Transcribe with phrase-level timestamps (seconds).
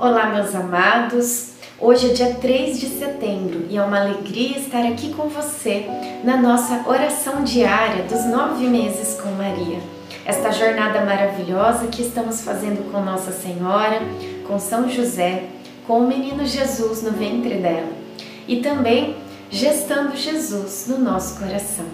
[0.00, 1.50] Olá, meus amados.
[1.78, 5.84] Hoje é dia 3 de setembro e é uma alegria estar aqui com você
[6.24, 9.78] na nossa oração diária dos nove meses com Maria.
[10.24, 14.00] Esta jornada maravilhosa que estamos fazendo com Nossa Senhora,
[14.48, 15.44] com São José,
[15.86, 17.92] com o menino Jesus no ventre dela
[18.48, 19.16] e também
[19.50, 21.84] gestando Jesus no nosso coração.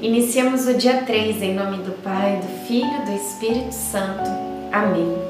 [0.00, 4.30] Iniciamos o dia 3 em nome do Pai, do Filho e do Espírito Santo.
[4.70, 5.29] Amém.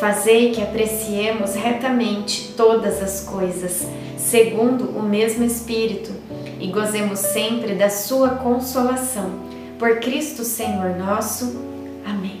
[0.00, 6.10] Fazei que apreciemos retamente todas as coisas, segundo o mesmo Espírito,
[6.58, 9.30] e gozemos sempre da Sua consolação.
[9.78, 11.60] Por Cristo Senhor nosso.
[12.06, 12.40] Amém.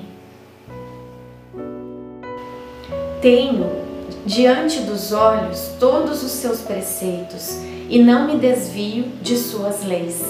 [3.20, 3.70] Tenho
[4.24, 7.58] diante dos olhos todos os seus preceitos
[7.90, 10.24] e não me desvio de suas leis.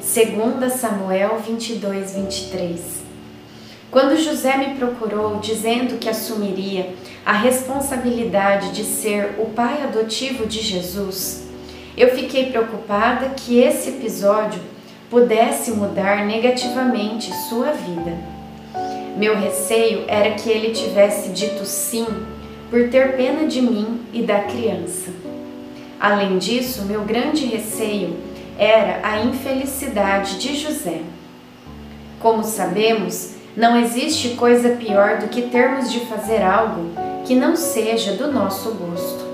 [0.00, 2.99] Segunda Samuel 22, 23.
[3.90, 6.94] Quando José me procurou dizendo que assumiria
[7.26, 11.48] a responsabilidade de ser o pai adotivo de Jesus,
[11.96, 14.60] eu fiquei preocupada que esse episódio
[15.10, 18.16] pudesse mudar negativamente sua vida.
[19.16, 22.06] Meu receio era que ele tivesse dito sim
[22.70, 25.10] por ter pena de mim e da criança.
[25.98, 28.16] Além disso, meu grande receio
[28.56, 31.00] era a infelicidade de José.
[32.20, 36.92] Como sabemos, não existe coisa pior do que termos de fazer algo
[37.26, 39.28] que não seja do nosso gosto.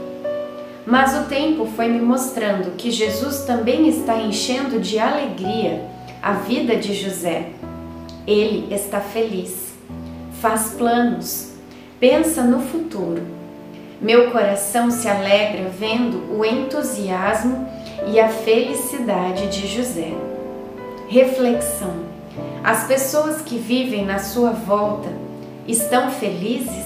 [0.87, 5.85] Mas o tempo foi me mostrando que Jesus também está enchendo de alegria
[6.23, 7.51] a vida de José.
[8.27, 9.75] Ele está feliz,
[10.41, 11.53] faz planos,
[12.01, 13.23] pensa no futuro.
[14.01, 17.69] Meu coração se alegra vendo o entusiasmo
[18.07, 20.13] e a felicidade de José.
[21.09, 22.06] Reflexão
[22.67, 25.09] as pessoas que vivem na sua volta
[25.69, 26.85] estão felizes?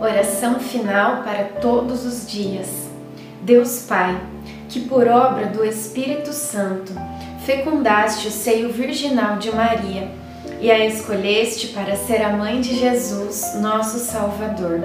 [0.00, 2.68] Oração final para todos os dias.
[3.42, 4.16] Deus Pai,
[4.68, 6.92] que por obra do Espírito Santo
[7.44, 10.08] fecundaste o seio virginal de Maria
[10.60, 14.84] e a escolheste para ser a mãe de Jesus, nosso Salvador.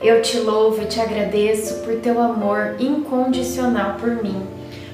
[0.00, 4.46] Eu te louvo e te agradeço por teu amor incondicional por mim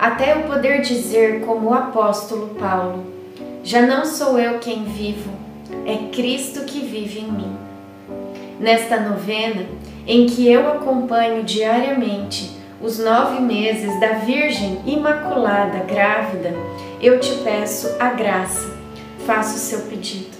[0.00, 3.04] até eu poder dizer, como o apóstolo Paulo:
[3.62, 5.30] Já não sou eu quem vivo,
[5.84, 7.56] é Cristo que vive em mim.
[8.58, 9.66] Nesta novena,
[10.06, 12.50] em que eu acompanho diariamente
[12.80, 16.54] os nove meses da Virgem Imaculada grávida,
[17.02, 18.74] eu te peço a graça.
[19.26, 20.39] Faça o seu pedido.